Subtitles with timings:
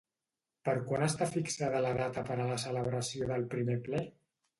[0.67, 4.01] Per quan està fixada la data per a la celebració del primer ple?